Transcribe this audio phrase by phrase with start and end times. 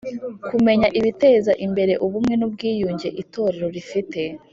[0.49, 4.21] Kumenya ibiteza imbere ubumwe n ubwiyunge Itorero rifite